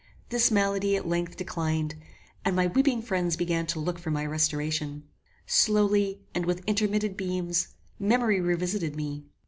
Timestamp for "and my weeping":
2.43-3.03